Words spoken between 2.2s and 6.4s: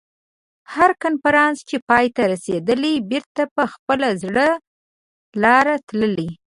رسېدلی بېرته په خپله زړه لاره تللي.